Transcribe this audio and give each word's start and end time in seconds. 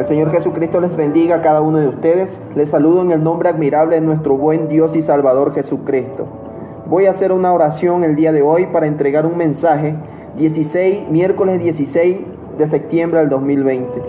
El 0.00 0.06
Señor 0.06 0.30
Jesucristo 0.30 0.80
les 0.80 0.96
bendiga 0.96 1.36
a 1.36 1.42
cada 1.42 1.60
uno 1.60 1.76
de 1.76 1.86
ustedes. 1.86 2.40
Les 2.54 2.70
saludo 2.70 3.02
en 3.02 3.10
el 3.10 3.22
nombre 3.22 3.50
admirable 3.50 3.96
de 3.96 4.00
nuestro 4.00 4.34
buen 4.34 4.66
Dios 4.66 4.96
y 4.96 5.02
Salvador 5.02 5.52
Jesucristo. 5.52 6.26
Voy 6.86 7.04
a 7.04 7.10
hacer 7.10 7.30
una 7.32 7.52
oración 7.52 8.02
el 8.02 8.16
día 8.16 8.32
de 8.32 8.40
hoy 8.40 8.66
para 8.66 8.86
entregar 8.86 9.26
un 9.26 9.36
mensaje 9.36 9.94
16, 10.38 11.10
miércoles 11.10 11.62
16 11.62 12.16
de 12.56 12.66
septiembre 12.66 13.20
del 13.20 13.28
2020. 13.28 14.02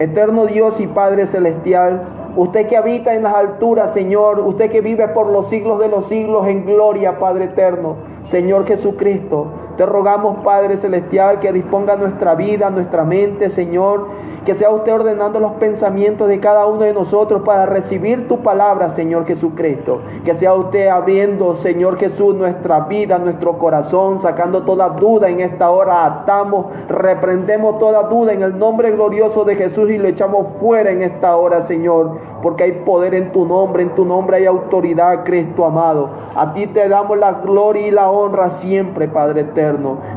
Eterno 0.00 0.44
Dios 0.44 0.80
y 0.80 0.86
Padre 0.86 1.26
Celestial, 1.26 2.02
usted 2.36 2.66
que 2.66 2.76
habita 2.76 3.14
en 3.14 3.22
las 3.22 3.34
alturas, 3.34 3.92
Señor, 3.92 4.40
usted 4.40 4.70
que 4.70 4.82
vive 4.82 5.08
por 5.08 5.28
los 5.32 5.48
siglos 5.48 5.80
de 5.80 5.88
los 5.88 6.04
siglos 6.04 6.46
en 6.46 6.66
gloria, 6.66 7.18
Padre 7.18 7.44
Eterno, 7.44 7.96
Señor 8.22 8.66
Jesucristo, 8.66 9.46
te 9.78 9.86
rogamos, 9.86 10.38
Padre 10.42 10.76
Celestial, 10.76 11.38
que 11.38 11.52
disponga 11.52 11.94
nuestra 11.94 12.34
vida, 12.34 12.68
nuestra 12.68 13.04
mente, 13.04 13.48
Señor, 13.48 14.08
que 14.44 14.56
sea 14.56 14.70
usted 14.70 14.92
ordenando 14.92 15.38
los 15.38 15.52
pensamientos 15.52 16.26
de 16.26 16.40
cada 16.40 16.66
uno 16.66 16.80
de 16.80 16.92
nosotros 16.92 17.42
para 17.42 17.64
recibir 17.64 18.26
tu 18.26 18.42
palabra, 18.42 18.90
Señor 18.90 19.24
Jesucristo. 19.24 20.00
Que 20.24 20.34
sea 20.34 20.54
usted 20.54 20.88
abriendo, 20.88 21.54
Señor 21.54 21.96
Jesús, 21.96 22.34
nuestra 22.34 22.80
vida, 22.80 23.20
nuestro 23.20 23.56
corazón, 23.56 24.18
sacando 24.18 24.64
toda 24.64 24.88
duda 24.88 25.28
en 25.28 25.38
esta 25.38 25.70
hora. 25.70 26.04
Atamos, 26.04 26.66
reprendemos 26.88 27.78
toda 27.78 28.02
duda 28.08 28.32
en 28.32 28.42
el 28.42 28.58
nombre 28.58 28.90
glorioso 28.90 29.44
de 29.44 29.54
Jesús 29.54 29.90
y 29.90 29.98
lo 29.98 30.08
echamos 30.08 30.58
fuera 30.58 30.90
en 30.90 31.02
esta 31.02 31.36
hora, 31.36 31.60
Señor. 31.60 32.18
Porque 32.42 32.64
hay 32.64 32.72
poder 32.84 33.14
en 33.14 33.30
tu 33.30 33.46
nombre, 33.46 33.84
en 33.84 33.94
tu 33.94 34.04
nombre 34.04 34.38
hay 34.38 34.46
autoridad, 34.46 35.22
Cristo 35.22 35.64
amado. 35.64 36.10
A 36.34 36.52
ti 36.52 36.66
te 36.66 36.88
damos 36.88 37.16
la 37.16 37.32
gloria 37.32 37.86
y 37.86 37.90
la 37.92 38.10
honra 38.10 38.50
siempre, 38.50 39.06
Padre 39.06 39.42
eterno. 39.42 39.67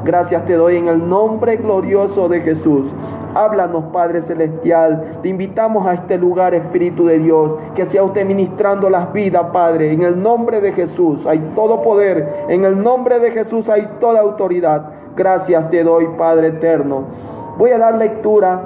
Gracias 0.06 0.46
te 0.46 0.54
doy 0.54 0.78
en 0.78 0.88
el 0.88 1.10
nombre 1.10 1.58
glorioso 1.58 2.30
de 2.30 2.42
Jesús. 2.42 2.88
Háblanos, 3.34 3.86
Padre 3.92 4.22
Celestial. 4.22 5.20
Te 5.22 5.30
invitamos 5.30 5.86
a 5.86 5.94
este 5.94 6.18
lugar, 6.18 6.54
Espíritu 6.54 7.06
de 7.06 7.20
Dios, 7.20 7.56
que 7.76 7.86
sea 7.86 8.04
usted 8.04 8.26
ministrando 8.26 8.90
las 8.90 9.12
vidas, 9.14 9.48
Padre. 9.54 9.92
En 9.94 10.04
el 10.04 10.22
nombre 10.22 10.62
de 10.62 10.74
Jesús 10.74 11.26
hay 11.26 11.40
todo 11.56 11.82
poder. 11.82 12.46
En 12.50 12.66
el 12.66 12.82
nombre 12.82 13.20
de 13.20 13.32
Jesús 13.32 13.70
hay 13.70 13.90
toda 14.00 14.22
autoridad. 14.22 14.90
Gracias 15.16 15.70
te 15.70 15.84
doy, 15.84 16.08
Padre 16.18 16.48
eterno. 16.48 17.04
Voy 17.58 17.72
a 17.72 17.78
dar 17.78 17.96
lectura 17.96 18.64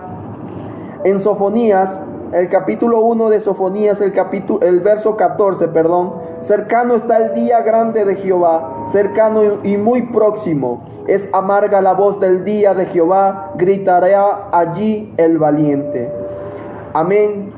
en 1.04 1.20
Sofonías, 1.20 2.02
el 2.32 2.48
capítulo 2.48 3.02
1 3.02 3.30
de 3.30 3.40
Sofonías, 3.40 4.02
el 4.02 4.12
capítulo 4.12 4.66
el 4.66 4.80
verso 4.82 5.16
14, 5.16 5.68
perdón. 5.70 6.25
Cercano 6.46 6.94
está 6.94 7.18
el 7.18 7.34
día 7.34 7.62
grande 7.62 8.06
de 8.06 8.18
Jehová, 8.18 8.84
cercano 8.86 9.42
y 9.64 9.78
muy 9.78 10.04
próximo. 10.04 10.84
Es 11.08 11.28
amarga 11.34 11.82
la 11.82 11.94
voz 11.94 12.20
del 12.20 12.46
día 12.46 12.76
de 12.76 12.86
Jehová, 12.86 13.54
gritará 13.56 14.50
allí 14.52 15.12
el 15.18 15.40
valiente. 15.40 16.12
Amén. 16.94 17.52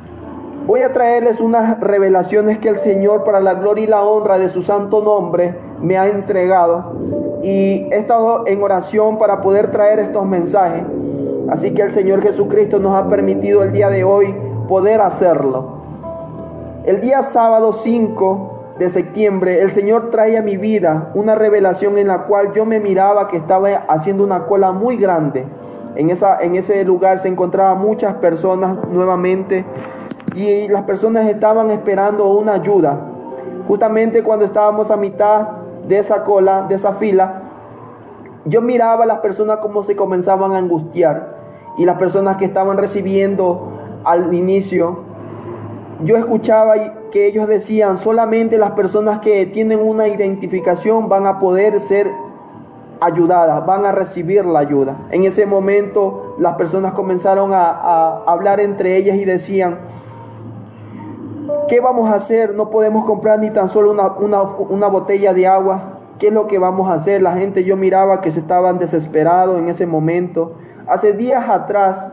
Voy 0.65 0.83
a 0.83 0.93
traerles 0.93 1.41
unas 1.41 1.77
revelaciones 1.81 2.59
que 2.59 2.69
el 2.69 2.77
Señor, 2.77 3.25
para 3.25 3.41
la 3.41 3.55
gloria 3.55 3.83
y 3.83 3.88
la 3.88 4.03
honra 4.03 4.38
de 4.38 4.47
su 4.47 4.61
santo 4.61 5.03
nombre, 5.03 5.59
me 5.81 5.97
ha 5.97 6.08
entregado. 6.08 6.93
Y 7.43 7.89
he 7.91 7.97
estado 7.97 8.47
en 8.47 8.63
oración 8.63 9.17
para 9.17 9.41
poder 9.41 9.69
traer 9.69 9.99
estos 9.99 10.25
mensajes. 10.25 10.83
Así 11.49 11.73
que 11.73 11.81
el 11.81 11.91
Señor 11.91 12.21
Jesucristo 12.21 12.80
nos 12.80 12.95
ha 12.95 13.09
permitido 13.09 13.63
el 13.63 13.73
día 13.73 13.89
de 13.89 14.05
hoy 14.05 14.33
poder 14.69 15.02
hacerlo. 15.02 15.75
El 16.85 17.02
día 17.02 17.21
sábado 17.23 17.73
5 17.73 18.53
de 18.80 18.89
septiembre, 18.89 19.61
el 19.61 19.72
Señor 19.72 20.11
trae 20.11 20.38
a 20.38 20.42
mi 20.42 20.58
vida 20.58 21.11
una 21.16 21.36
revelación 21.36 21.97
en 21.97 22.08
la 22.08 22.23
cual 22.23 22.53
yo 22.53 22.66
me 22.66 22.80
miraba 22.80 23.28
que 23.28 23.38
estaba 23.38 23.70
haciendo 23.88 24.23
una 24.23 24.45
cola 24.45 24.72
muy 24.72 24.97
grande. 24.97 25.47
En, 25.95 26.11
esa, 26.11 26.39
en 26.42 26.56
ese 26.56 26.83
lugar 26.83 27.17
se 27.17 27.28
encontraban 27.28 27.80
muchas 27.80 28.16
personas 28.16 28.77
nuevamente 28.89 29.65
y 30.36 30.67
las 30.67 30.83
personas 30.83 31.27
estaban 31.27 31.71
esperando 31.71 32.27
una 32.30 32.54
ayuda. 32.54 32.99
Justamente 33.67 34.23
cuando 34.23 34.45
estábamos 34.45 34.92
a 34.92 34.98
mitad 34.98 35.48
de 35.88 35.98
esa 35.98 36.23
cola, 36.23 36.67
de 36.70 36.76
esa 36.76 36.94
fila, 36.94 37.42
yo 38.45 38.61
miraba 38.61 39.05
a 39.05 39.08
las 39.08 39.20
personas 39.20 39.58
como 39.58 39.83
se 39.83 39.95
comenzaban 39.95 40.54
a 40.54 40.59
angustiar 40.59 41.36
y 41.77 41.86
las 41.86 41.98
personas 41.98 42.38
que 42.38 42.45
estaban 42.45 42.77
recibiendo 42.77 43.71
al 44.04 44.33
inicio 44.33 45.08
yo 46.04 46.15
escuchaba 46.17 46.76
que 47.12 47.28
ellos 47.28 47.48
decían, 47.48 47.98
solamente 47.98 48.58
las 48.58 48.72
personas 48.72 49.20
que 49.20 49.45
tienen 49.45 49.80
una 49.80 50.08
identificación 50.08 51.10
van 51.10 51.26
a 51.26 51.40
poder 51.40 51.80
ser 51.80 52.12
ayudadas, 53.00 53.66
van 53.66 53.86
a 53.86 53.92
recibir 53.92 54.45
la 54.45 54.60
ayuda. 54.60 54.98
En 55.12 55.23
ese 55.23 55.45
momento 55.45 56.36
las 56.40 56.56
personas 56.56 56.94
comenzaron 56.94 57.52
a, 57.54 58.23
hablar 58.26 58.60
entre 58.60 58.98
ellas 58.98 59.18
y 59.18 59.26
decían, 59.26 59.80
¿qué 61.68 61.80
vamos 61.80 62.10
a 62.10 62.16
hacer? 62.16 62.56
No 62.56 62.70
podemos 62.70 63.06
comprar 63.06 63.39
ni 63.39 63.52
tan 63.52 63.70
solo 63.70 63.92
una, 63.92 64.44
una 64.70 64.88
botella 64.88 65.34
de 65.34 65.48
agua. 65.48 66.00
¿Qué 66.20 66.28
es 66.28 66.34
lo 66.34 66.48
que 66.48 66.58
vamos 66.58 66.89
a 66.89 66.94
hacer? 66.94 67.22
La 67.22 67.34
gente 67.34 67.64
yo 67.64 67.78
miraba 67.78 68.22
que 68.22 68.32
se 68.32 68.39
estaban 68.39 68.80
desesperados 68.80 69.60
en 69.60 69.70
ese 69.70 69.86
momento. 69.86 70.54
Hace 70.88 71.14
días 71.14 71.48
atrás 71.48 72.12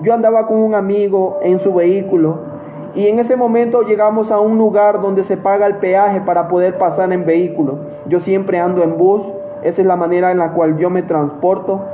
yo 0.00 0.14
andaba 0.14 0.46
con 0.46 0.58
un 0.58 0.74
amigo 0.74 1.38
en 1.42 1.58
su 1.58 1.74
vehículo 1.74 2.55
y 2.96 3.08
en 3.08 3.18
ese 3.18 3.36
momento 3.36 3.82
llegamos 3.82 4.32
a 4.32 4.40
un 4.40 4.56
lugar 4.56 5.02
donde 5.02 5.22
se 5.22 5.36
paga 5.36 5.66
el 5.66 5.76
peaje 5.76 6.22
para 6.22 6.48
poder 6.48 6.78
pasar 6.78 7.12
en 7.12 7.26
vehículo. 7.26 7.78
Yo 8.06 8.20
siempre 8.20 8.58
ando 8.58 8.82
en 8.82 8.96
bus, 8.96 9.22
esa 9.62 9.82
es 9.82 9.86
la 9.86 9.96
manera 9.96 10.30
en 10.30 10.38
la 10.38 10.52
cual 10.52 10.78
yo 10.78 10.88
me 10.88 11.02
transporto. 11.02 11.84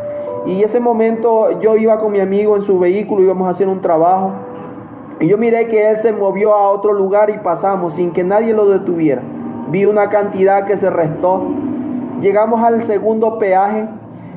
Y 0.46 0.62
ese 0.62 0.78
momento 0.78 1.60
yo 1.60 1.76
iba 1.76 1.98
con 1.98 2.12
mi 2.12 2.20
amigo 2.20 2.54
en 2.54 2.62
su 2.62 2.78
vehículo, 2.78 3.20
íbamos 3.20 3.48
a 3.48 3.50
hacer 3.50 3.66
un 3.66 3.80
trabajo. 3.80 4.30
Y 5.18 5.26
yo 5.26 5.38
miré 5.38 5.66
que 5.66 5.90
él 5.90 5.98
se 5.98 6.12
movió 6.12 6.54
a 6.54 6.68
otro 6.68 6.92
lugar 6.92 7.30
y 7.30 7.38
pasamos 7.38 7.94
sin 7.94 8.12
que 8.12 8.22
nadie 8.22 8.54
lo 8.54 8.66
detuviera. 8.66 9.22
Vi 9.70 9.86
una 9.86 10.08
cantidad 10.08 10.66
que 10.66 10.76
se 10.76 10.88
restó. 10.88 11.42
Llegamos 12.20 12.62
al 12.62 12.84
segundo 12.84 13.40
peaje. 13.40 13.88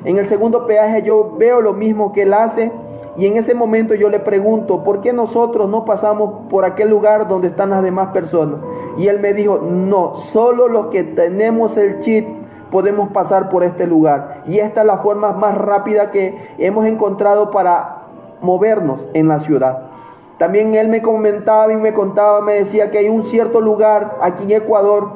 En 0.04 0.18
el 0.18 0.28
segundo 0.28 0.66
peaje 0.66 1.04
yo 1.04 1.36
veo 1.38 1.62
lo 1.62 1.74
mismo 1.74 2.12
que 2.12 2.24
él 2.24 2.34
hace 2.34 2.72
y 3.18 3.28
en 3.28 3.38
ese 3.38 3.56
momento 3.56 3.96
yo 3.96 4.10
le 4.10 4.20
pregunto, 4.20 4.84
¿por 4.84 5.00
qué 5.00 5.14
nosotros 5.14 5.70
no 5.70 5.86
pasamos 5.86 6.48
por 6.50 6.66
aquel 6.66 6.90
lugar 6.90 7.28
donde 7.28 7.48
están 7.48 7.70
las 7.70 7.82
demás 7.82 8.10
personas? 8.10 8.60
Y 8.98 9.08
él 9.08 9.20
me 9.20 9.34
dijo, 9.34 9.60
no, 9.60 10.16
solo 10.16 10.68
los 10.68 10.88
que 10.88 11.04
tenemos 11.04 11.78
el 11.78 12.02
chip 12.02 12.28
podemos 12.72 13.10
pasar 13.12 13.50
por 13.50 13.64
este 13.64 13.88
lugar. 13.88 14.44
Y 14.48 14.60
esta 14.60 14.82
es 14.82 14.88
la 14.88 14.98
forma 14.98 15.32
más 15.32 15.58
rápida 15.58 16.12
que 16.12 16.38
hemos 16.58 16.86
encontrado 16.86 17.52
para 17.52 18.04
movernos 18.42 19.00
en 19.14 19.30
la 19.30 19.40
ciudad. 19.40 19.80
También 20.38 20.76
él 20.76 20.90
me 20.90 21.02
comentaba 21.02 21.72
y 21.72 21.78
me 21.78 21.94
contaba, 21.94 22.42
me 22.42 22.56
decía 22.56 22.92
que 22.92 22.98
hay 22.98 23.08
un 23.08 23.24
cierto 23.24 23.62
lugar 23.62 24.18
aquí 24.22 24.44
en 24.44 24.52
Ecuador, 24.52 25.14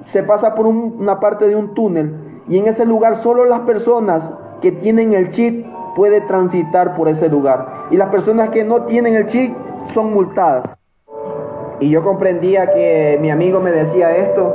se 0.00 0.22
pasa 0.22 0.54
por 0.54 0.66
una 0.66 1.20
parte 1.20 1.46
de 1.46 1.56
un 1.56 1.74
túnel 1.74 2.42
y 2.48 2.58
en 2.58 2.66
ese 2.66 2.86
lugar 2.86 3.16
solo 3.16 3.44
las 3.44 3.60
personas 3.60 4.32
que 4.62 4.72
tienen 4.72 5.12
el 5.12 5.28
chip 5.28 5.66
puede 5.94 6.20
transitar 6.20 6.96
por 6.96 7.08
ese 7.08 7.28
lugar. 7.28 7.86
Y 7.90 7.96
las 7.96 8.08
personas 8.08 8.50
que 8.50 8.64
no 8.64 8.82
tienen 8.82 9.14
el 9.14 9.26
chip 9.26 9.54
son 9.92 10.12
multadas. 10.12 10.76
Y 11.80 11.90
yo 11.90 12.02
comprendía 12.02 12.70
que 12.72 13.18
mi 13.20 13.30
amigo 13.30 13.60
me 13.60 13.72
decía 13.72 14.16
esto. 14.16 14.54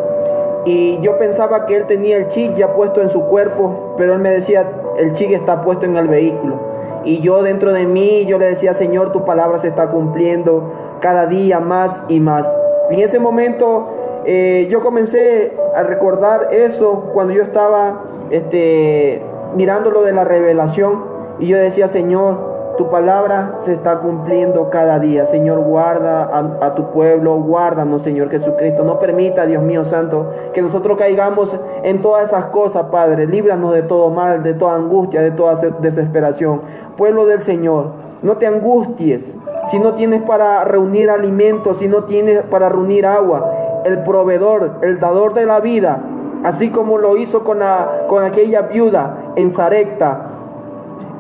Y 0.66 1.00
yo 1.02 1.18
pensaba 1.18 1.66
que 1.66 1.76
él 1.76 1.86
tenía 1.86 2.18
el 2.18 2.28
chip 2.30 2.56
ya 2.56 2.74
puesto 2.74 3.02
en 3.02 3.10
su 3.10 3.26
cuerpo, 3.26 3.96
pero 3.98 4.14
él 4.14 4.20
me 4.20 4.30
decía, 4.30 4.70
el 4.98 5.14
chip 5.14 5.32
está 5.32 5.64
puesto 5.64 5.86
en 5.86 5.96
el 5.96 6.08
vehículo. 6.08 6.60
Y 7.06 7.22
yo 7.22 7.44
dentro 7.44 7.72
de 7.72 7.86
mí, 7.86 8.26
yo 8.26 8.38
le 8.38 8.48
decía, 8.48 8.74
Señor, 8.74 9.12
tu 9.12 9.26
palabra 9.26 9.58
se 9.58 9.68
está 9.68 9.90
cumpliendo 9.90 10.74
cada 11.00 11.28
día 11.28 11.60
más 11.60 12.02
y 12.10 12.20
más. 12.20 12.52
Y 12.92 12.96
en 12.96 13.00
ese 13.02 13.20
momento 13.20 13.88
eh, 14.26 14.68
yo 14.70 14.82
comencé 14.82 15.58
a 15.76 15.84
recordar 15.84 16.50
eso 16.52 17.10
cuando 17.14 17.34
yo 17.34 17.44
estaba 17.44 18.04
este, 18.30 19.24
mirando 19.56 19.92
lo 19.92 20.04
de 20.04 20.12
la 20.12 20.24
revelación. 20.26 21.09
Y 21.40 21.48
yo 21.48 21.58
decía, 21.58 21.88
Señor, 21.88 22.76
tu 22.80 22.90
palabra 22.90 23.58
se 23.60 23.74
está 23.74 24.00
cumpliendo 24.00 24.70
cada 24.70 25.00
día. 25.00 25.26
Señor, 25.26 25.60
guarda 25.60 26.30
a, 26.62 26.76
tu 26.76 26.92
pueblo, 26.92 27.36
guárdanos, 27.36 28.02
Señor 28.04 28.30
Jesucristo. 28.30 28.86
No 28.86 29.00
permita, 29.00 29.46
Dios 29.46 29.62
mío 29.62 29.84
santo, 29.84 30.32
que 30.54 30.62
nosotros 30.62 30.98
caigamos 30.98 31.60
en 31.84 32.02
todas 32.02 32.30
esas 32.30 32.46
cosas, 32.46 32.86
Padre. 32.92 33.28
Líbranos 33.28 33.74
de 33.74 33.84
todo 33.84 34.10
mal, 34.12 34.44
de 34.44 34.54
toda 34.54 34.76
angustia, 34.76 35.22
de 35.22 35.32
toda 35.32 35.56
desesperación. 35.82 36.62
Pueblo 36.96 37.26
del 37.26 37.42
Señor, 37.42 37.88
no 38.22 38.38
te 38.38 38.48
angusties. 38.48 39.36
Si 39.70 39.78
no 39.78 39.96
tienes 39.96 40.22
para 40.22 40.64
reunir 40.64 41.10
alimentos, 41.10 41.80
si 41.80 41.90
no 41.90 42.06
tienes 42.06 42.44
para 42.44 42.70
reunir 42.70 43.06
agua, 43.06 43.52
el 43.84 44.04
proveedor, 44.04 44.80
el 44.84 45.02
dador 45.02 45.34
de 45.34 45.46
la 45.46 45.60
vida, 45.60 46.02
así 46.46 46.70
como 46.70 46.98
lo 46.98 47.18
hizo 47.18 47.44
con, 47.44 47.60
la, 47.60 48.06
con 48.08 48.24
aquella 48.24 48.62
viuda 48.64 49.34
en 49.36 49.52
Zarecta, 49.52 50.29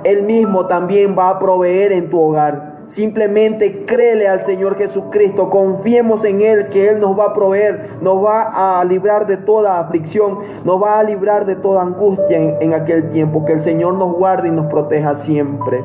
él 0.03 0.23
mismo 0.23 0.67
también 0.67 1.15
va 1.17 1.29
a 1.29 1.39
proveer 1.39 1.91
en 1.91 2.09
tu 2.09 2.19
hogar. 2.21 2.79
Simplemente 2.87 3.85
créele 3.85 4.27
al 4.27 4.41
Señor 4.41 4.75
Jesucristo, 4.75 5.51
confiemos 5.51 6.23
en 6.23 6.41
Él, 6.41 6.69
que 6.69 6.89
Él 6.89 6.99
nos 6.99 7.17
va 7.17 7.25
a 7.25 7.33
proveer, 7.35 7.87
nos 8.01 8.23
va 8.23 8.79
a 8.79 8.83
librar 8.83 9.27
de 9.27 9.37
toda 9.37 9.79
aflicción, 9.79 10.39
nos 10.63 10.81
va 10.81 10.99
a 10.99 11.03
librar 11.03 11.45
de 11.45 11.55
toda 11.55 11.83
angustia 11.83 12.57
en, 12.59 12.73
aquel 12.73 13.11
tiempo. 13.11 13.45
Que 13.45 13.53
el 13.53 13.61
Señor 13.61 13.93
nos 13.93 14.13
guarde 14.13 14.47
y 14.47 14.51
nos 14.51 14.65
proteja 14.67 15.13
siempre. 15.13 15.83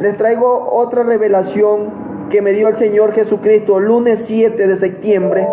Les 0.00 0.16
traigo 0.16 0.70
otra 0.72 1.02
revelación 1.02 1.90
que 2.30 2.40
me 2.40 2.52
dio 2.52 2.68
el 2.68 2.76
Señor 2.76 3.12
Jesucristo 3.12 3.78
lunes 3.78 4.24
7 4.24 4.66
de 4.66 4.76
septiembre. 4.78 5.46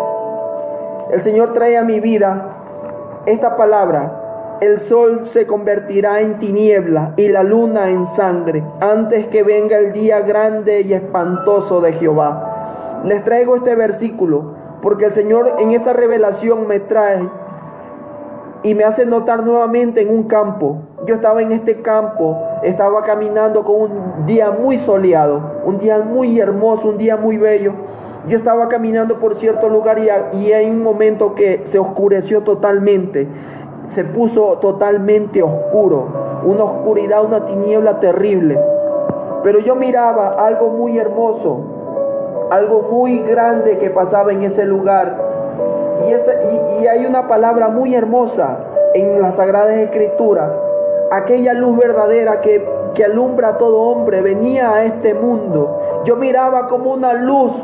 El 1.12 1.20
Señor 1.20 1.52
trae 1.52 1.76
a 1.76 1.82
mi 1.82 2.00
vida 2.00 2.56
esta 3.26 3.58
palabra. 3.58 4.25
El 4.60 4.80
sol 4.80 5.26
se 5.26 5.46
convertirá 5.46 6.20
en 6.20 6.38
tiniebla 6.38 7.12
y 7.16 7.28
la 7.28 7.42
luna 7.42 7.90
en 7.90 8.06
sangre 8.06 8.64
antes 8.80 9.26
que 9.26 9.42
venga 9.42 9.76
el 9.76 9.92
día 9.92 10.20
grande 10.20 10.80
y 10.80 10.94
espantoso 10.94 11.82
de 11.82 11.92
Jehová. 11.92 13.02
Les 13.04 13.22
traigo 13.22 13.56
este 13.56 13.74
versículo 13.74 14.54
porque 14.80 15.04
el 15.04 15.12
Señor 15.12 15.56
en 15.58 15.72
esta 15.72 15.92
revelación 15.92 16.66
me 16.66 16.80
trae 16.80 17.28
y 18.62 18.74
me 18.74 18.84
hace 18.84 19.04
notar 19.04 19.44
nuevamente 19.44 20.00
en 20.00 20.08
un 20.08 20.22
campo. 20.22 20.78
Yo 21.06 21.16
estaba 21.16 21.42
en 21.42 21.52
este 21.52 21.82
campo, 21.82 22.42
estaba 22.62 23.02
caminando 23.02 23.62
con 23.62 23.76
un 23.76 24.26
día 24.26 24.50
muy 24.50 24.78
soleado, 24.78 25.60
un 25.66 25.78
día 25.78 25.98
muy 25.98 26.40
hermoso, 26.40 26.88
un 26.88 26.96
día 26.96 27.18
muy 27.18 27.36
bello. 27.36 27.74
Yo 28.26 28.38
estaba 28.38 28.68
caminando 28.68 29.20
por 29.20 29.36
cierto 29.36 29.68
lugar 29.68 29.98
y, 29.98 30.08
y 30.38 30.52
hay 30.52 30.68
un 30.70 30.82
momento 30.82 31.34
que 31.34 31.60
se 31.64 31.78
oscureció 31.78 32.42
totalmente, 32.42 33.28
se 33.86 34.04
puso 34.04 34.58
totalmente 34.58 35.42
oscuro, 35.42 36.06
una 36.44 36.64
oscuridad, 36.64 37.24
una 37.24 37.46
tiniebla 37.46 38.00
terrible. 38.00 38.60
Pero 39.42 39.58
yo 39.60 39.74
miraba 39.74 40.28
algo 40.28 40.68
muy 40.68 40.98
hermoso, 40.98 41.60
algo 42.50 42.88
muy 42.90 43.20
grande 43.20 43.78
que 43.78 43.90
pasaba 43.90 44.32
en 44.32 44.42
ese 44.42 44.64
lugar 44.64 45.26
y, 46.04 46.82
y, 46.82 46.86
hay 46.86 47.06
una 47.06 47.26
palabra 47.26 47.68
muy 47.68 47.94
hermosa 47.94 48.58
en 48.94 49.20
las 49.20 49.36
Sagradas 49.36 49.76
Escrituras. 49.76 50.50
Aquella 51.10 51.54
luz 51.54 51.78
verdadera 51.78 52.40
que, 52.40 52.66
que 52.94 53.04
alumbra 53.04 53.48
a 53.48 53.58
todo 53.58 53.80
hombre 53.80 54.20
venía 54.20 54.72
a 54.72 54.84
este 54.84 55.14
mundo. 55.14 55.80
Yo 56.04 56.16
miraba 56.16 56.66
como 56.66 56.92
una 56.92 57.14
luz 57.14 57.62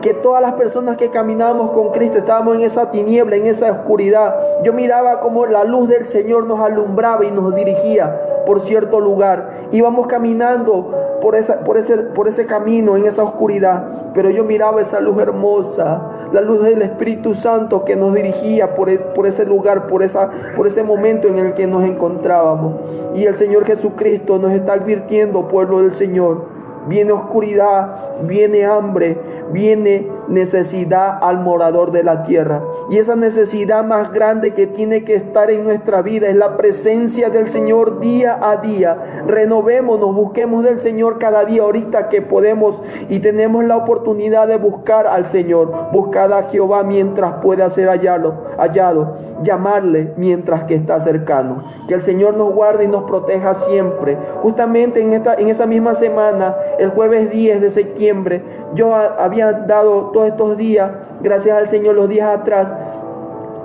que 0.00 0.14
todas 0.14 0.42
las 0.42 0.54
personas 0.54 0.96
que 0.96 1.10
caminábamos 1.10 1.72
con 1.72 1.90
Cristo 1.90 2.18
estábamos 2.18 2.56
en 2.56 2.62
esa 2.62 2.90
tiniebla, 2.90 3.36
en 3.36 3.46
esa 3.46 3.70
oscuridad. 3.70 4.34
Yo 4.62 4.72
miraba 4.72 5.20
como 5.20 5.46
la 5.46 5.64
luz 5.64 5.88
del 5.88 6.06
Señor 6.06 6.46
nos 6.46 6.60
alumbraba 6.60 7.24
y 7.24 7.30
nos 7.30 7.54
dirigía 7.54 8.20
por 8.46 8.60
cierto 8.60 9.00
lugar. 9.00 9.68
Íbamos 9.72 10.06
caminando 10.06 10.92
por 11.20 11.36
ese 11.36 12.46
camino, 12.46 12.96
en 12.96 13.04
esa 13.04 13.22
oscuridad, 13.22 13.84
pero 14.14 14.30
yo 14.30 14.44
miraba 14.44 14.80
esa 14.80 15.00
luz 15.00 15.20
hermosa, 15.20 16.02
la 16.32 16.40
luz 16.40 16.62
del 16.62 16.82
Espíritu 16.82 17.34
Santo 17.34 17.84
que 17.84 17.96
nos 17.96 18.14
dirigía 18.14 18.74
por, 18.74 18.88
e, 18.88 18.98
por 18.98 19.26
ese 19.26 19.44
lugar, 19.44 19.86
por, 19.86 20.02
esa, 20.02 20.30
por 20.56 20.66
ese 20.66 20.82
momento 20.82 21.28
en 21.28 21.38
el 21.38 21.54
que 21.54 21.66
nos 21.66 21.84
encontrábamos. 21.84 22.74
Y 23.14 23.24
el 23.24 23.36
Señor 23.36 23.64
Jesucristo 23.66 24.38
nos 24.38 24.52
está 24.52 24.74
advirtiendo, 24.74 25.48
pueblo 25.48 25.82
del 25.82 25.92
Señor, 25.92 26.59
viene 26.88 27.12
oscuridad, 27.12 28.20
viene 28.22 28.64
hambre, 28.64 29.18
viene 29.52 30.08
necesidad 30.28 31.18
al 31.20 31.40
morador 31.40 31.90
de 31.90 32.04
la 32.04 32.22
tierra. 32.22 32.62
Y 32.90 32.98
esa 32.98 33.16
necesidad 33.16 33.84
más 33.84 34.12
grande 34.12 34.54
que 34.54 34.66
tiene 34.66 35.04
que 35.04 35.14
estar 35.14 35.50
en 35.50 35.64
nuestra 35.64 36.02
vida 36.02 36.28
es 36.28 36.36
la 36.36 36.56
presencia 36.56 37.30
del 37.30 37.48
Señor 37.48 38.00
día 38.00 38.38
a 38.40 38.56
día. 38.56 39.24
Renovémonos, 39.26 40.14
busquemos 40.14 40.64
del 40.64 40.80
Señor 40.80 41.18
cada 41.18 41.44
día 41.44 41.62
ahorita 41.62 42.08
que 42.08 42.22
podemos 42.22 42.80
y 43.08 43.18
tenemos 43.20 43.64
la 43.64 43.76
oportunidad 43.76 44.48
de 44.48 44.56
buscar 44.56 45.06
al 45.06 45.26
Señor. 45.26 45.90
Buscad 45.92 46.32
a 46.32 46.44
Jehová 46.44 46.82
mientras 46.82 47.34
pueda 47.42 47.70
ser 47.70 47.88
hallado, 47.88 48.46
hallado. 48.58 49.29
Llamarle 49.42 50.12
mientras 50.16 50.64
que 50.64 50.74
está 50.74 51.00
cercano. 51.00 51.62
Que 51.88 51.94
el 51.94 52.02
Señor 52.02 52.36
nos 52.36 52.52
guarde 52.52 52.84
y 52.84 52.88
nos 52.88 53.04
proteja 53.04 53.54
siempre. 53.54 54.18
Justamente 54.42 55.00
en, 55.00 55.12
esta, 55.12 55.34
en 55.34 55.48
esa 55.48 55.66
misma 55.66 55.94
semana, 55.94 56.56
el 56.78 56.90
jueves 56.90 57.30
10 57.30 57.60
de 57.60 57.70
septiembre, 57.70 58.42
yo 58.74 58.94
había 58.94 59.52
dado 59.52 60.10
todos 60.12 60.28
estos 60.28 60.56
días, 60.56 60.90
gracias 61.22 61.56
al 61.56 61.68
Señor, 61.68 61.94
los 61.94 62.08
días 62.08 62.28
atrás, 62.28 62.72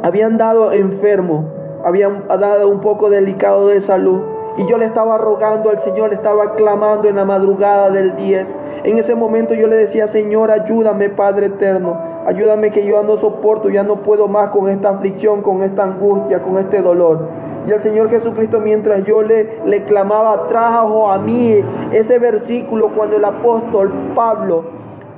habían 0.01 0.38
dado 0.38 0.72
enfermo, 0.72 1.45
habían 1.83 2.27
dado 2.27 2.69
un 2.69 2.80
poco 2.80 3.10
delicado 3.10 3.68
de 3.68 3.81
salud. 3.81 4.22
Y 4.57 4.66
yo 4.68 4.77
le 4.77 4.86
estaba 4.86 5.18
rogando 5.18 5.69
al 5.69 5.80
Señor, 5.80 6.10
le 6.10 6.16
estaba 6.16 6.56
clamando 6.56 7.10
en 7.10 7.18
la 7.18 7.25
madrugada 7.25 7.89
del 7.89 8.16
10. 8.16 8.56
En 8.86 8.98
ese 8.98 9.16
momento 9.16 9.54
yo 9.54 9.68
le 9.68 9.75
decía, 9.75 10.07
Señor, 10.07 10.50
ayúdame, 10.50 11.10
Padre 11.10 11.48
eterno. 11.48 12.15
Ayúdame 12.25 12.72
que 12.72 12.86
yo 12.86 13.04
no 13.04 13.18
soporto, 13.18 13.69
ya 13.69 13.83
no 13.83 13.98
puedo 13.98 14.27
más 14.27 14.50
con 14.50 14.68
esta 14.68 14.89
aflicción, 14.89 15.44
con 15.44 15.62
esta 15.62 15.83
angustia, 15.83 16.42
con 16.42 16.57
este 16.57 16.81
dolor. 16.81 17.27
Y 17.68 17.72
el 17.72 17.81
Señor 17.81 18.10
Jesucristo, 18.10 18.60
mientras 18.60 19.06
yo 19.06 19.22
le, 19.22 19.60
le 19.66 19.83
clamaba, 19.86 20.48
trajo 20.48 21.12
a 21.12 21.19
mí 21.19 21.63
ese 21.92 22.18
versículo 22.18 22.92
cuando 22.95 23.18
el 23.18 23.25
apóstol 23.25 23.92
Pablo 24.16 24.66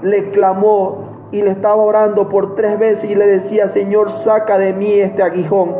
le 0.01 0.31
clamó 0.31 1.29
y 1.31 1.41
le 1.41 1.51
estaba 1.51 1.75
orando 1.75 2.27
por 2.27 2.55
tres 2.55 2.77
veces 2.77 3.09
y 3.09 3.15
le 3.15 3.25
decía, 3.25 3.69
Señor, 3.69 4.11
saca 4.11 4.57
de 4.57 4.73
mí 4.73 4.91
este 4.93 5.23
aguijón. 5.23 5.75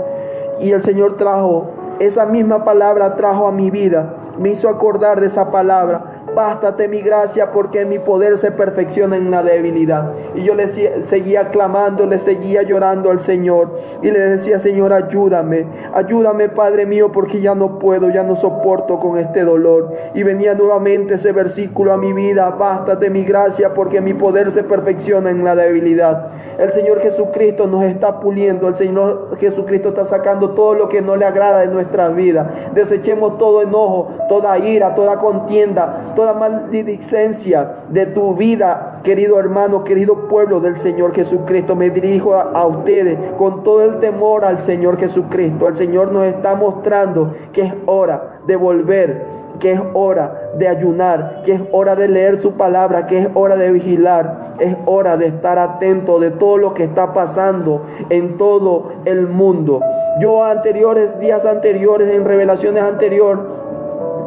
Y 0.62 0.71
el 0.71 0.81
Señor 0.81 1.18
trajo, 1.18 1.68
esa 2.00 2.25
misma 2.25 2.63
palabra 2.63 3.15
trajo 3.15 3.47
a 3.47 3.51
mi 3.51 3.69
vida, 3.69 4.15
me 4.39 4.50
hizo 4.50 4.69
acordar 4.69 5.19
de 5.19 5.27
esa 5.27 5.51
palabra 5.51 6.17
bástate 6.38 6.88
mi 6.88 7.01
gracia 7.01 7.51
porque 7.51 7.84
mi 7.84 7.98
poder 7.98 8.38
se 8.38 8.51
perfecciona 8.51 9.16
en 9.18 9.31
la 9.31 9.42
debilidad. 9.42 10.13
Y 10.36 10.44
yo 10.44 10.54
le 10.54 10.68
seguía 10.68 11.50
clamando, 11.50 12.06
le 12.06 12.19
seguía 12.19 12.62
llorando 12.62 13.10
al 13.10 13.19
Señor 13.19 13.72
y 14.04 14.12
le 14.12 14.19
decía, 14.19 14.60
Señor, 14.60 14.94
ayúdame, 14.94 15.66
ayúdame 15.95 16.50
Padre 16.50 16.86
mío 16.86 17.12
porque 17.12 17.42
ya 17.42 17.56
no 17.56 17.80
puedo, 17.80 18.12
ya 18.12 18.22
no 18.22 18.36
soporto 18.36 19.00
con 19.00 19.18
este 19.18 19.44
dolor. 19.44 19.92
Y 20.13 20.22
venía 20.22 20.54
nuevamente 20.54 21.16
ese 21.16 21.31
versículo 21.31 21.92
a 21.92 21.98
mi 21.98 22.13
vida, 22.13 22.51
bástate 22.51 23.10
mi 23.10 23.24
gracia 23.24 23.74
porque 23.74 24.00
mi 24.00 24.13
poder 24.13 24.51
se 24.51 24.62
perfecciona 24.62 25.31
en 25.31 25.44
la 25.44 25.56
debilidad. 25.56 26.28
El 26.60 26.72
Señor 26.72 27.00
Jesucristo 27.00 27.66
nos 27.66 27.84
está 27.84 28.19
puliendo, 28.19 28.68
el 28.68 28.75
Señor 28.75 29.38
Jesucristo 29.39 29.89
está 29.89 30.06
sacando 30.06 30.51
todo 30.51 30.75
lo 30.75 30.88
que 30.88 31.01
no 31.01 31.16
le 31.16 31.25
agrada 31.25 31.62
de 31.62 31.68
nuestra 31.68 32.10
vida. 32.10 32.51
Desechemos 32.75 33.39
todo 33.39 33.63
enojo, 33.63 34.10
toda 34.30 34.56
ira, 34.60 34.94
toda 34.94 35.18
contienda, 35.18 36.13
toda 36.16 36.26
maldicencia 36.33 37.83
de 37.89 38.06
tu 38.07 38.35
vida, 38.35 39.01
querido 39.03 39.39
hermano, 39.39 39.83
querido 39.83 40.27
pueblo 40.27 40.59
del 40.59 40.77
Señor 40.77 41.13
Jesucristo. 41.13 41.75
Me 41.75 41.89
dirijo 41.89 42.33
a, 42.33 42.44
a, 42.51 42.65
ustedes 42.68 43.18
con 43.38 43.63
todo 43.63 43.83
el 43.83 44.00
temor 44.00 44.45
al 44.45 44.59
Señor 44.59 44.97
Jesucristo. 44.97 45.68
El 45.68 45.75
Señor 45.75 46.12
nos 46.12 46.25
está 46.25 46.55
mostrando 46.55 47.34
que 47.51 47.62
es 47.62 47.74
hora 47.86 48.39
de 48.46 48.55
volver 48.55 49.38
que 49.60 49.72
es 49.72 49.81
hora 49.93 50.51
de 50.55 50.67
ayunar, 50.67 51.41
que 51.43 51.53
es 51.53 51.62
hora 51.72 51.96
de 51.96 52.07
leer 52.07 52.41
su 52.41 52.53
palabra, 52.53 53.07
que 53.07 53.19
es 53.19 53.27
hora 53.34 53.55
de 53.55 53.72
vigilar, 53.72 54.55
es 54.60 54.75
hora 54.86 55.17
de 55.17 55.27
estar 55.27 55.57
atento 55.57 56.19
de 56.19 56.31
todo 56.31 56.57
lo 56.57 56.74
que 56.74 56.84
está 56.84 57.13
pasando 57.13 57.86
en 58.10 58.38
todo 58.38 58.91
el 59.05 59.27
mundo. 59.27 59.81
Yo 60.19 60.43
anteriores, 60.43 61.19
días 61.19 61.46
anteriores, 61.46 62.13
en 62.13 62.25
revelaciones 62.25 62.81
anteriores, 62.81 63.43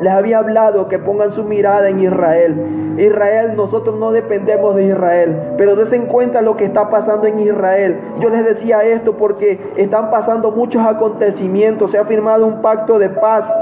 les 0.00 0.12
había 0.12 0.38
hablado 0.38 0.88
que 0.88 0.98
pongan 0.98 1.30
su 1.30 1.44
mirada 1.44 1.88
en 1.88 2.00
Israel. 2.00 2.94
Israel, 2.98 3.54
nosotros 3.56 3.98
no 3.98 4.12
dependemos 4.12 4.74
de 4.74 4.86
Israel, 4.86 5.54
pero 5.56 5.76
desen 5.76 6.06
cuenta 6.06 6.42
lo 6.42 6.56
que 6.56 6.64
está 6.64 6.90
pasando 6.90 7.26
en 7.26 7.38
Israel. 7.38 8.00
Yo 8.18 8.30
les 8.30 8.44
decía 8.44 8.82
esto 8.82 9.16
porque 9.16 9.72
están 9.76 10.10
pasando 10.10 10.50
muchos 10.50 10.84
acontecimientos, 10.84 11.90
se 11.90 11.98
ha 11.98 12.04
firmado 12.04 12.46
un 12.46 12.62
pacto 12.62 12.98
de 12.98 13.08
paz, 13.08 13.52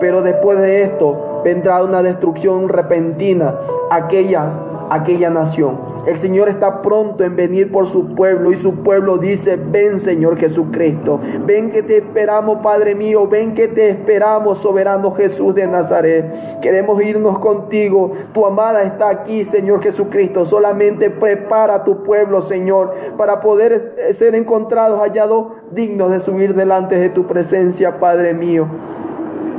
pero 0.00 0.22
después 0.22 0.58
de 0.58 0.82
esto 0.82 1.42
vendrá 1.44 1.82
una 1.82 2.02
destrucción 2.02 2.68
repentina 2.68 3.54
aquellas, 3.90 4.58
aquella 4.90 5.30
nación. 5.30 5.78
El 6.06 6.18
Señor 6.18 6.48
está 6.48 6.82
pronto 6.82 7.24
en 7.24 7.36
venir 7.36 7.70
por 7.70 7.86
su 7.86 8.14
pueblo 8.14 8.50
y 8.50 8.56
su 8.56 8.76
pueblo 8.82 9.18
dice, 9.18 9.56
ven 9.56 10.00
Señor 10.00 10.36
Jesucristo, 10.38 11.20
ven 11.46 11.70
que 11.70 11.82
te 11.82 11.98
esperamos 11.98 12.58
Padre 12.62 12.94
mío, 12.94 13.28
ven 13.28 13.54
que 13.54 13.68
te 13.68 13.90
esperamos 13.90 14.58
soberano 14.58 15.14
Jesús 15.14 15.54
de 15.54 15.66
Nazaret. 15.66 16.60
Queremos 16.60 17.02
irnos 17.02 17.38
contigo, 17.38 18.12
tu 18.32 18.46
amada 18.46 18.82
está 18.82 19.10
aquí 19.10 19.44
Señor 19.44 19.82
Jesucristo, 19.82 20.44
solamente 20.44 21.10
prepara 21.10 21.84
tu 21.84 22.02
pueblo 22.02 22.42
Señor 22.42 22.94
para 23.16 23.40
poder 23.40 23.96
ser 24.12 24.34
encontrados, 24.34 25.00
hallados 25.00 25.48
dignos 25.70 26.10
de 26.10 26.20
subir 26.20 26.54
delante 26.54 26.98
de 26.98 27.10
tu 27.10 27.26
presencia 27.26 28.00
Padre 28.00 28.34
mío. 28.34 28.66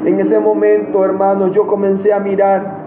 En 0.06 0.20
ese 0.20 0.40
momento 0.40 1.06
hermano 1.06 1.48
yo 1.50 1.68
comencé 1.68 2.12
a 2.12 2.20
mirar 2.20 2.81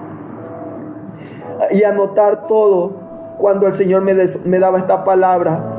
y 1.71 1.83
a 1.85 1.93
notar 1.93 2.47
todo 2.47 2.93
cuando 3.39 3.67
el 3.67 3.75
Señor 3.75 4.03
me, 4.03 4.15
me 4.45 4.59
daba 4.59 4.79
esta 4.79 5.05
palabra. 5.05 5.71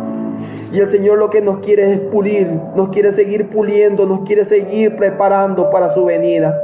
Y 0.72 0.80
el 0.80 0.90
Señor 0.90 1.18
lo 1.18 1.30
que 1.30 1.42
nos 1.42 1.60
quiere 1.60 1.94
es 1.94 2.00
pulir, 2.00 2.48
nos 2.76 2.90
quiere 2.90 3.12
seguir 3.12 3.50
puliendo, 3.50 4.06
nos 4.06 4.22
quiere 4.22 4.46
seguir 4.46 4.96
preparando 4.96 5.70
para 5.70 5.90
su 5.90 6.06
venida. 6.06 6.60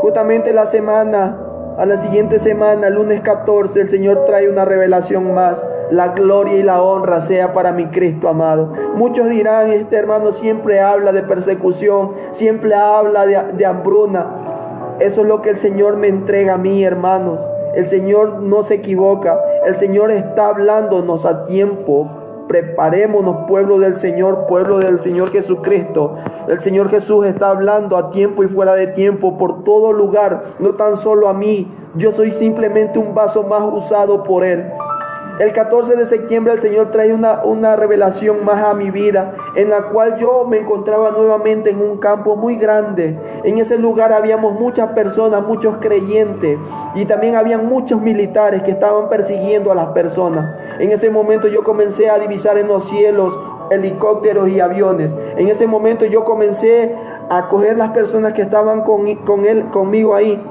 Justamente 0.00 0.52
la 0.52 0.66
semana, 0.66 1.38
a 1.78 1.86
la 1.86 1.96
siguiente 1.96 2.38
semana, 2.38 2.90
lunes 2.90 3.22
14, 3.22 3.80
el 3.80 3.90
Señor 3.90 4.24
trae 4.26 4.48
una 4.48 4.64
revelación 4.64 5.34
más. 5.34 5.66
La 5.90 6.08
gloria 6.08 6.54
y 6.54 6.62
la 6.62 6.82
honra 6.82 7.20
sea 7.20 7.52
para 7.52 7.72
mi 7.72 7.86
Cristo 7.86 8.28
amado. 8.28 8.72
Muchos 8.94 9.28
dirán, 9.28 9.72
este 9.72 9.96
hermano 9.96 10.32
siempre 10.32 10.80
habla 10.80 11.12
de 11.12 11.22
persecución, 11.22 12.12
siempre 12.32 12.74
habla 12.74 13.24
de, 13.24 13.40
de 13.54 13.66
hambruna. 13.66 14.96
Eso 14.98 15.22
es 15.22 15.28
lo 15.28 15.42
que 15.42 15.50
el 15.50 15.56
Señor 15.56 15.96
me 15.96 16.08
entrega 16.08 16.54
a 16.54 16.58
mí, 16.58 16.84
hermanos. 16.84 17.40
El 17.76 17.86
Señor 17.86 18.40
no 18.40 18.62
se 18.62 18.74
equivoca. 18.76 19.38
El 19.66 19.76
Señor 19.76 20.10
está 20.10 20.48
hablándonos 20.48 21.26
a 21.26 21.44
tiempo. 21.44 22.08
Preparémonos, 22.48 23.46
pueblo 23.46 23.78
del 23.78 23.96
Señor, 23.96 24.46
pueblo 24.46 24.78
del 24.78 25.00
Señor 25.02 25.30
Jesucristo. 25.30 26.16
El 26.48 26.58
Señor 26.62 26.88
Jesús 26.88 27.26
está 27.26 27.50
hablando 27.50 27.98
a 27.98 28.10
tiempo 28.10 28.42
y 28.42 28.48
fuera 28.48 28.72
de 28.72 28.86
tiempo, 28.86 29.36
por 29.36 29.62
todo 29.62 29.92
lugar, 29.92 30.54
no 30.58 30.74
tan 30.76 30.96
solo 30.96 31.28
a 31.28 31.34
mí. 31.34 31.70
Yo 31.96 32.12
soy 32.12 32.32
simplemente 32.32 32.98
un 32.98 33.14
vaso 33.14 33.42
más 33.42 33.62
usado 33.62 34.22
por 34.22 34.42
Él. 34.42 34.64
El 35.38 35.52
14 35.52 35.96
de 35.96 36.06
septiembre 36.06 36.54
el 36.54 36.60
Señor 36.60 36.90
trae 36.90 37.12
una, 37.12 37.44
una 37.44 37.76
revelación 37.76 38.42
más 38.42 38.64
a 38.64 38.72
mi 38.72 38.90
vida, 38.90 39.34
en 39.54 39.68
la 39.68 39.82
cual 39.90 40.16
yo 40.16 40.46
me 40.48 40.56
encontraba 40.56 41.10
nuevamente 41.10 41.68
en 41.68 41.82
un 41.82 41.98
campo 41.98 42.36
muy 42.36 42.56
grande. 42.56 43.18
En 43.44 43.58
ese 43.58 43.76
lugar 43.76 44.14
habíamos 44.14 44.58
muchas 44.58 44.92
personas, 44.92 45.46
muchos 45.46 45.76
creyentes, 45.76 46.58
y 46.94 47.04
también 47.04 47.36
habían 47.36 47.66
muchos 47.66 48.00
militares 48.00 48.62
que 48.62 48.70
estaban 48.70 49.10
persiguiendo 49.10 49.70
a 49.70 49.74
las 49.74 49.88
personas. 49.88 50.56
En 50.78 50.90
ese 50.90 51.10
momento 51.10 51.48
yo 51.48 51.62
comencé 51.62 52.08
a 52.08 52.18
divisar 52.18 52.56
en 52.56 52.68
los 52.68 52.84
cielos 52.88 53.38
helicópteros 53.70 54.48
y 54.48 54.60
aviones. 54.60 55.14
En 55.36 55.48
ese 55.48 55.66
momento 55.66 56.06
yo 56.06 56.24
comencé 56.24 56.94
a 57.28 57.48
coger 57.48 57.76
las 57.76 57.90
personas 57.90 58.32
que 58.32 58.40
estaban 58.40 58.84
con, 58.84 59.14
con 59.16 59.44
él, 59.44 59.66
conmigo 59.70 60.14
ahí. 60.14 60.42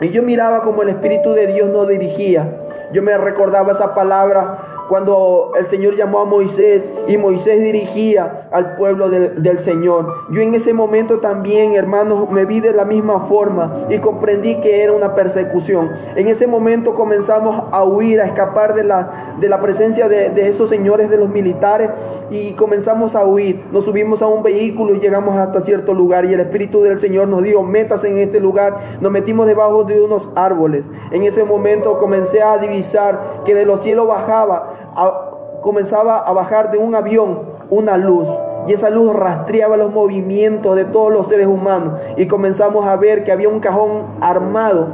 Y 0.00 0.10
yo 0.10 0.22
miraba 0.22 0.62
como 0.62 0.82
el 0.82 0.90
Espíritu 0.90 1.32
de 1.32 1.48
Dios 1.48 1.68
nos 1.68 1.88
dirigía. 1.88 2.69
Yo 2.92 3.02
me 3.02 3.16
recordaba 3.16 3.72
esa 3.72 3.94
palabra 3.94 4.69
cuando 4.90 5.52
el 5.56 5.68
Señor 5.68 5.94
llamó 5.94 6.18
a 6.18 6.24
Moisés 6.24 6.92
y 7.06 7.16
Moisés 7.16 7.62
dirigía 7.62 8.48
al 8.50 8.74
pueblo 8.74 9.08
del, 9.08 9.58
Señor. 9.60 10.12
Yo 10.32 10.40
en 10.40 10.52
ese 10.52 10.72
momento 10.72 11.20
también, 11.20 11.74
hermanos, 11.74 12.28
me 12.28 12.44
vi 12.44 12.58
de 12.58 12.72
la 12.72 12.84
misma 12.84 13.20
forma 13.20 13.86
y 13.88 13.98
comprendí 13.98 14.56
que 14.56 14.82
era 14.82 14.92
una 14.92 15.14
persecución. 15.14 15.92
En 16.16 16.26
ese 16.26 16.48
momento 16.48 16.96
comenzamos 16.96 17.68
a 17.70 17.84
huir, 17.84 18.20
a 18.20 18.24
escapar 18.26 18.74
de 18.74 18.82
la, 18.82 19.36
de 19.38 19.48
la 19.48 19.60
presencia 19.60 20.08
de, 20.08 20.30
de 20.30 20.48
esos 20.48 20.68
señores 20.68 21.08
de 21.08 21.18
los 21.18 21.28
militares 21.28 21.90
y 22.28 22.54
comenzamos 22.54 23.14
a 23.14 23.24
huir. 23.24 23.62
Nos 23.70 23.84
subimos 23.84 24.22
a 24.22 24.26
un 24.26 24.42
vehículo 24.42 24.96
y 24.96 24.98
llegamos 24.98 25.36
hasta 25.36 25.60
cierto 25.60 25.94
lugar 25.94 26.24
y 26.24 26.34
el 26.34 26.40
Espíritu 26.40 26.82
del 26.82 26.98
Señor 26.98 27.28
nos 27.28 27.44
dijo, 27.44 27.62
métase 27.62 28.08
en 28.08 28.18
este 28.18 28.40
lugar. 28.40 28.98
Nos 29.00 29.12
metimos 29.12 29.46
debajo 29.46 29.84
de 29.84 30.02
unos 30.02 30.30
árboles. 30.34 30.90
En 31.12 31.22
ese 31.22 31.44
momento 31.44 32.00
comencé 32.00 32.42
a 32.42 32.58
divisar 32.58 33.42
que 33.44 33.54
de 33.54 33.64
los 33.64 33.82
cielos 33.82 34.08
bajaba 34.08 34.79
comenzaba 35.62 36.18
a 36.18 36.32
bajar 36.32 36.70
de 36.70 36.78
un 36.78 36.94
avión 36.94 37.40
una 37.70 37.96
luz. 37.96 38.28
Y 38.66 38.72
esa 38.72 38.90
luz 38.90 39.14
rastreaba 39.14 39.76
los 39.76 39.90
movimientos 39.90 40.76
de 40.76 40.84
todos 40.84 41.12
los 41.12 41.28
seres 41.28 41.46
humanos. 41.46 42.00
Y 42.16 42.26
comenzamos 42.26 42.86
a 42.86 42.96
ver 42.96 43.24
que 43.24 43.32
había 43.32 43.48
un 43.48 43.60
cajón 43.60 44.02
armado 44.20 44.88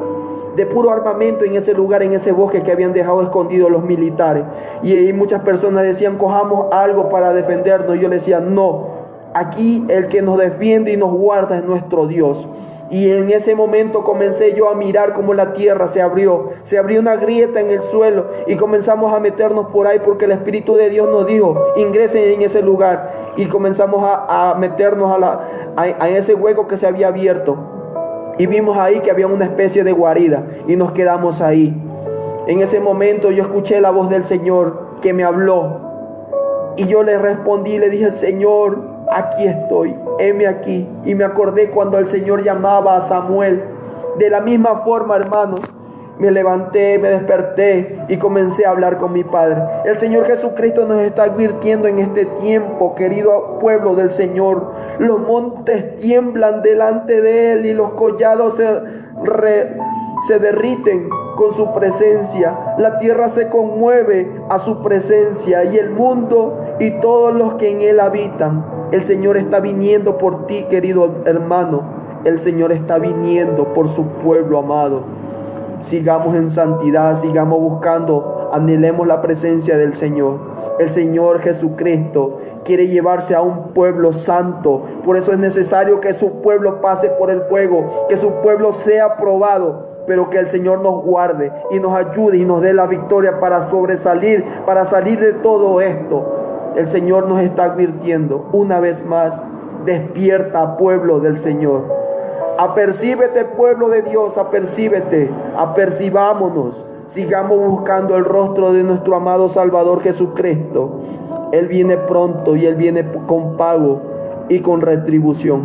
de 0.57 0.67
puro 0.67 0.91
armamento 0.91 1.45
en 1.45 1.55
ese 1.55 1.75
lugar, 1.75 2.03
en 2.03 2.15
ese 2.15 2.33
bosque 2.33 2.63
que 2.63 2.73
habían 2.73 2.93
dejado 2.93 3.23
escondidos 3.23 3.71
los 3.71 3.83
militares. 3.83 4.45
Y 4.83 4.93
ahí 4.93 5.13
muchas 5.13 5.43
personas 5.43 5.83
decían, 5.83 6.17
cojamos 6.17 6.73
algo 6.73 7.09
para 7.09 7.33
defendernos. 7.33 7.97
Y 7.97 8.01
yo 8.01 8.09
le 8.09 8.17
decía, 8.17 8.41
no, 8.41 8.89
aquí 9.35 9.85
el 9.89 10.09
que 10.09 10.23
nos 10.23 10.39
defiende 10.39 10.93
y 10.93 10.97
nos 10.97 11.13
guarda 11.13 11.59
es 11.59 11.65
nuestro 11.65 12.07
Dios. 12.07 12.49
Y 12.91 13.11
en 13.11 13.31
ese 13.31 13.55
momento 13.55 14.05
comencé 14.05 14.55
yo 14.55 14.71
a 14.71 14.75
mirar 14.75 15.13
cómo 15.13 15.35
la 15.35 15.53
tierra 15.53 15.89
se 15.89 16.01
abrió. 16.01 16.51
Se 16.63 16.79
abrió 16.79 17.01
una 17.01 17.17
grieta 17.17 17.61
en 17.61 17.71
el 17.71 17.83
suelo 17.83 18.27
y 18.47 18.57
comenzamos 18.57 19.13
a 19.13 19.19
meternos 19.19 19.67
por 19.69 19.87
ahí 19.87 19.99
porque 20.05 20.27
el 20.27 20.33
Espíritu 20.33 20.77
de 20.77 20.91
Dios 20.91 21.09
nos 21.09 21.27
dijo, 21.27 21.57
ingresen 21.77 22.35
en 22.35 22.43
ese 22.43 22.63
lugar. 22.63 23.33
Y 23.37 23.47
comenzamos 23.47 24.03
a, 24.05 24.57
meternos 24.59 25.13
a, 25.13 25.19
la, 25.19 25.41
a 25.77 26.09
ese 26.09 26.35
hueco 26.35 26.69
que 26.69 26.77
se 26.77 26.87
había 26.87 27.09
abierto. 27.09 27.57
Y 28.39 28.47
vimos 28.47 28.77
ahí 28.77 29.01
que 29.01 29.11
había 29.11 29.27
una 29.27 29.45
especie 29.45 29.83
de 29.83 29.93
guarida 29.93 30.45
y 30.67 30.77
nos 30.77 30.93
quedamos 30.93 31.41
ahí. 31.41 31.75
En 32.47 32.61
ese 32.61 32.81
momento 32.81 33.31
yo 33.31 33.43
escuché 33.43 33.81
la 33.81 33.91
voz 33.91 34.09
del 34.09 34.25
Señor 34.25 35.01
que 35.01 35.13
me 35.13 35.25
habló. 35.25 35.81
Y 36.77 36.87
yo 36.87 37.03
le 37.03 37.19
respondí, 37.19 37.79
le 37.79 37.89
dije, 37.89 38.11
Señor, 38.11 38.96
aquí 39.11 39.47
estoy, 39.47 39.97
heme 40.19 40.47
aquí. 40.47 40.89
Y 41.05 41.15
me 41.15 41.25
acordé 41.25 41.71
cuando 41.71 41.99
el 41.99 42.07
Señor 42.07 42.43
llamaba 42.43 42.97
a 42.97 43.01
Samuel. 43.01 43.63
De 44.19 44.31
la 44.31 44.41
misma 44.41 44.83
forma, 44.85 45.17
hermanos, 45.17 45.61
me 46.19 46.31
levanté, 46.31 46.99
me 46.99 47.09
desperté 47.11 47.99
y 48.09 48.17
comencé 48.17 48.65
a 48.65 48.71
hablar 48.71 48.97
con 48.97 49.13
mi 49.13 49.25
Padre. 49.25 49.63
El 49.85 49.99
Señor 49.99 50.25
Jesucristo 50.25 50.87
nos 50.87 50.99
está 51.03 51.25
advirtiendo 51.25 51.89
en 51.89 51.99
este 51.99 52.25
tiempo, 52.25 52.95
querido 52.95 53.59
pueblo 53.59 53.95
del 53.95 54.13
Señor. 54.13 54.73
Los 54.99 55.21
montes 55.21 55.97
tiemblan 55.97 56.63
delante 56.63 57.21
de 57.21 57.53
Él 57.53 57.67
y 57.67 57.75
los 57.75 57.91
collados 57.91 58.57
se, 58.57 58.67
se 60.27 60.39
derriten 60.39 61.11
con 61.37 61.53
su 61.53 61.73
presencia. 61.75 62.77
La 62.79 62.99
tierra 62.99 63.29
se 63.29 63.49
conmueve 63.49 64.31
a 64.49 64.59
su 64.59 64.83
presencia 64.83 65.65
y 65.65 65.77
el 65.77 65.91
mundo 65.91 66.77
y 66.81 66.93
todos 67.01 67.35
los 67.35 67.55
que 67.55 67.71
en 67.71 67.83
él 67.83 68.01
habitan. 68.01 68.76
El 68.93 69.03
Señor 69.03 69.37
está 69.37 69.59
viniendo 69.59 70.17
por 70.17 70.47
ti, 70.47 70.65
querido 70.71 71.11
hermano. 71.25 71.83
El 72.25 72.39
Señor 72.39 72.71
está 72.71 72.99
viniendo 72.99 73.75
por 73.75 73.89
su 73.89 74.07
pueblo 74.07 74.59
amado. 74.59 75.03
Sigamos 75.83 76.37
en 76.37 76.53
santidad, 76.53 77.17
sigamos 77.17 77.61
buscando, 77.61 78.51
anhelemos 78.53 79.07
la 79.07 79.23
presencia 79.23 79.77
del 79.77 79.95
Señor. 79.95 80.39
El 80.79 80.91
Señor 80.91 81.41
Jesucristo 81.41 82.39
quiere 82.65 82.87
llevarse 82.87 83.35
a 83.35 83.43
un 83.43 83.73
pueblo 83.75 84.13
santo. 84.13 84.83
Por 85.05 85.17
eso 85.17 85.33
es 85.33 85.39
necesario 85.39 86.01
que 86.01 86.15
su 86.15 86.41
pueblo 86.41 86.81
pase 86.81 87.09
por 87.09 87.31
el 87.31 87.43
fuego, 87.43 88.07
que 88.09 88.17
su 88.17 88.31
pueblo 88.43 88.73
sea 88.73 89.17
probado 89.17 89.97
pero 90.07 90.31
que 90.31 90.39
el 90.39 90.47
Señor 90.47 90.81
nos 90.81 91.03
guarde 91.03 91.53
y 91.71 91.81
nos 91.81 91.93
ayude 91.93 92.39
y 92.39 92.45
nos 92.45 92.63
dé 92.63 92.73
la 92.73 92.87
victoria 92.87 93.41
para 93.41 93.63
sobresalir, 93.63 94.45
para 94.65 94.85
salir 94.85 95.19
de 95.19 95.33
todo 95.33 95.81
esto. 95.81 96.36
El 96.77 96.89
Señor 96.89 97.27
nos 97.27 97.41
está 97.41 97.65
advirtiendo 97.65 98.51
una 98.53 98.81
vez 98.81 99.03
más, 99.03 99.43
despierta 99.87 100.77
pueblo 100.77 101.21
del 101.21 101.39
Señor. 101.39 101.85
Apercíbete 102.59 103.47
pueblo 103.47 103.89
de 103.89 104.03
Dios, 104.03 104.37
apercíbete, 104.37 105.31
apercibámonos, 105.57 106.85
sigamos 107.07 107.67
buscando 107.67 108.15
el 108.15 108.27
rostro 108.27 108.75
de 108.75 108.83
nuestro 108.83 109.17
amado 109.17 109.49
Salvador 109.49 110.03
Jesucristo. 110.03 111.01
Él 111.53 111.67
viene 111.67 111.97
pronto 111.97 112.57
y 112.57 112.67
Él 112.67 112.75
viene 112.75 113.11
con 113.27 113.57
pago 113.57 114.03
y 114.51 114.61
con 114.61 114.83
retribución. 114.83 115.63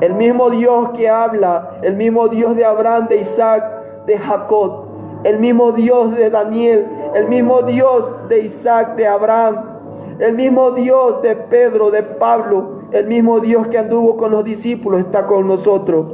El 0.00 0.14
mismo 0.14 0.50
Dios 0.50 0.90
que 0.90 1.08
habla, 1.08 1.78
el 1.82 1.94
mismo 1.94 2.26
Dios 2.26 2.56
de 2.56 2.64
Abraham, 2.64 3.06
de 3.06 3.18
Isaac, 3.18 3.64
de 4.06 4.18
Jacob, 4.18 4.86
el 5.22 5.38
mismo 5.38 5.70
Dios 5.70 6.16
de 6.16 6.30
Daniel, 6.30 6.86
el 7.14 7.28
mismo 7.28 7.62
Dios 7.62 8.12
de 8.28 8.40
Isaac, 8.40 8.96
de 8.96 9.06
Abraham, 9.06 9.77
el 10.18 10.34
mismo 10.34 10.72
Dios 10.72 11.22
de 11.22 11.36
Pedro, 11.36 11.90
de 11.90 12.02
Pablo, 12.02 12.82
el 12.92 13.06
mismo 13.06 13.40
Dios 13.40 13.68
que 13.68 13.78
anduvo 13.78 14.16
con 14.16 14.30
los 14.30 14.44
discípulos 14.44 15.00
está 15.00 15.26
con 15.26 15.46
nosotros. 15.46 16.06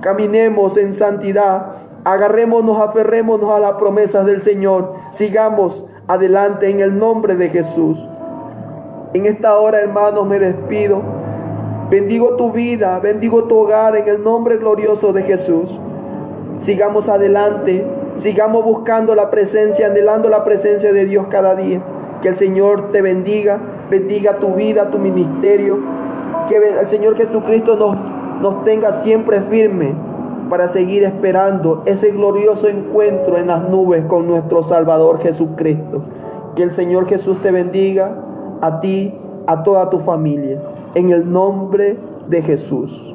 Caminemos 0.00 0.76
en 0.76 0.92
santidad, 0.92 1.76
agarrémonos, 2.04 2.78
aferrémonos 2.78 3.50
a 3.50 3.60
las 3.60 3.72
promesas 3.72 4.26
del 4.26 4.42
Señor, 4.42 4.94
sigamos 5.10 5.84
adelante 6.06 6.68
en 6.68 6.80
el 6.80 6.98
nombre 6.98 7.36
de 7.36 7.48
Jesús. 7.48 8.06
En 9.12 9.26
esta 9.26 9.58
hora, 9.58 9.80
hermanos, 9.80 10.26
me 10.26 10.38
despido. 10.38 11.00
Bendigo 11.90 12.36
tu 12.36 12.50
vida, 12.50 12.98
bendigo 12.98 13.44
tu 13.44 13.58
hogar 13.58 13.94
en 13.96 14.08
el 14.08 14.22
nombre 14.22 14.56
glorioso 14.56 15.12
de 15.12 15.22
Jesús 15.22 15.78
sigamos 16.58 17.08
adelante, 17.08 17.84
sigamos 18.16 18.64
buscando 18.64 19.14
la 19.14 19.30
presencia, 19.30 19.86
anhelando 19.86 20.28
la 20.28 20.44
presencia 20.44 20.92
de 20.92 21.04
Dios 21.04 21.26
cada 21.28 21.54
día. 21.54 21.82
Que 22.24 22.30
el 22.30 22.38
Señor 22.38 22.90
te 22.90 23.02
bendiga, 23.02 23.60
bendiga 23.90 24.38
tu 24.38 24.54
vida, 24.54 24.90
tu 24.90 24.98
ministerio. 24.98 25.78
Que 26.48 26.56
el 26.56 26.88
Señor 26.88 27.16
Jesucristo 27.18 27.76
nos, 27.76 27.98
nos 28.40 28.64
tenga 28.64 28.94
siempre 28.94 29.42
firme 29.42 29.92
para 30.48 30.68
seguir 30.68 31.02
esperando 31.02 31.82
ese 31.84 32.12
glorioso 32.12 32.66
encuentro 32.66 33.36
en 33.36 33.48
las 33.48 33.68
nubes 33.68 34.06
con 34.06 34.26
nuestro 34.26 34.62
Salvador 34.62 35.18
Jesucristo. 35.18 36.00
Que 36.56 36.62
el 36.62 36.72
Señor 36.72 37.06
Jesús 37.06 37.42
te 37.42 37.50
bendiga 37.50 38.16
a 38.62 38.80
ti, 38.80 39.12
a 39.46 39.62
toda 39.62 39.90
tu 39.90 39.98
familia, 39.98 40.62
en 40.94 41.10
el 41.10 41.30
nombre 41.30 41.98
de 42.26 42.40
Jesús. 42.40 43.14